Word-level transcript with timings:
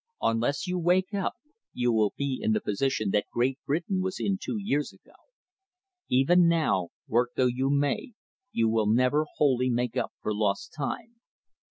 Unless 0.23 0.65
you 0.65 0.79
wake 0.79 1.13
up, 1.13 1.35
you 1.73 1.91
will 1.93 2.11
be 2.17 2.39
in 2.41 2.53
the 2.53 2.59
position 2.59 3.11
that 3.11 3.27
Great 3.31 3.59
Britain 3.67 4.01
was 4.01 4.19
in 4.19 4.39
two 4.41 4.57
years 4.57 4.91
ago. 4.91 5.11
Even 6.09 6.47
now, 6.47 6.89
work 7.07 7.33
though 7.35 7.45
you 7.45 7.69
may, 7.69 8.13
you 8.51 8.67
will 8.67 8.87
never 8.87 9.27
wholly 9.35 9.69
make 9.69 9.95
up 9.95 10.11
for 10.19 10.33
lost 10.33 10.73
time. 10.75 11.17